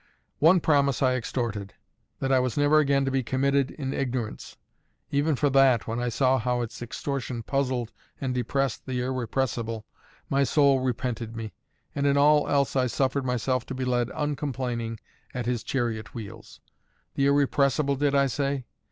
One 0.39 0.59
promise 0.59 1.03
I 1.03 1.13
extorted 1.13 1.75
that 2.21 2.31
I 2.31 2.39
was 2.39 2.57
never 2.57 2.79
again 2.79 3.05
to 3.05 3.11
be 3.11 3.21
committed 3.21 3.69
in 3.69 3.93
ignorance; 3.93 4.57
even 5.11 5.35
for 5.35 5.47
that, 5.51 5.85
when 5.85 5.99
I 5.99 6.09
saw 6.09 6.39
how 6.39 6.61
its 6.61 6.81
extortion 6.81 7.43
puzzled 7.43 7.91
and 8.19 8.33
depressed 8.33 8.87
the 8.87 8.99
Irrepressible, 9.03 9.85
my 10.27 10.43
soul 10.43 10.79
repented 10.79 11.35
me; 11.35 11.53
and 11.93 12.07
in 12.07 12.17
all 12.17 12.49
else 12.49 12.75
I 12.75 12.87
suffered 12.87 13.25
myself 13.27 13.63
to 13.67 13.75
be 13.75 13.85
led 13.85 14.09
uncomplaining 14.15 14.99
at 15.35 15.45
his 15.45 15.61
chariot 15.61 16.15
wheels. 16.15 16.61
The 17.13 17.27
Irrepressible, 17.27 17.95
did 17.95 18.15
I 18.15 18.25
say? 18.25 18.65